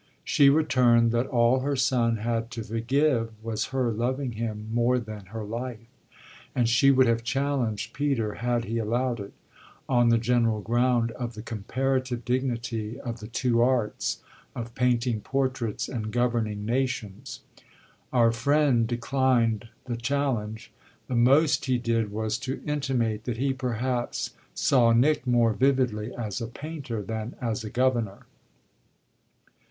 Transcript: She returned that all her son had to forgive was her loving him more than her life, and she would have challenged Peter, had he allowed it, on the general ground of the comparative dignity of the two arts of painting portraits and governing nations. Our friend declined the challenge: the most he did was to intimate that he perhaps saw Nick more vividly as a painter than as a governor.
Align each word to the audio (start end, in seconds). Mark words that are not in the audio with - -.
She 0.23 0.49
returned 0.49 1.11
that 1.11 1.27
all 1.27 1.59
her 1.59 1.75
son 1.75 2.17
had 2.17 2.49
to 2.53 2.63
forgive 2.63 3.29
was 3.43 3.65
her 3.65 3.91
loving 3.91 4.31
him 4.31 4.67
more 4.73 4.97
than 4.97 5.27
her 5.27 5.43
life, 5.43 5.85
and 6.55 6.67
she 6.67 6.89
would 6.89 7.05
have 7.05 7.23
challenged 7.23 7.93
Peter, 7.93 8.33
had 8.33 8.65
he 8.65 8.79
allowed 8.79 9.19
it, 9.19 9.31
on 9.87 10.09
the 10.09 10.17
general 10.17 10.59
ground 10.59 11.11
of 11.11 11.35
the 11.35 11.43
comparative 11.43 12.25
dignity 12.25 12.99
of 12.99 13.19
the 13.19 13.27
two 13.27 13.61
arts 13.61 14.23
of 14.55 14.73
painting 14.73 15.21
portraits 15.21 15.87
and 15.87 16.11
governing 16.11 16.65
nations. 16.65 17.41
Our 18.11 18.31
friend 18.31 18.87
declined 18.87 19.69
the 19.85 19.97
challenge: 19.97 20.71
the 21.07 21.15
most 21.15 21.65
he 21.65 21.77
did 21.77 22.09
was 22.11 22.39
to 22.39 22.59
intimate 22.65 23.25
that 23.25 23.37
he 23.37 23.53
perhaps 23.53 24.31
saw 24.55 24.93
Nick 24.93 25.27
more 25.27 25.53
vividly 25.53 26.11
as 26.15 26.41
a 26.41 26.47
painter 26.47 27.03
than 27.03 27.35
as 27.39 27.63
a 27.63 27.69
governor. 27.69 28.25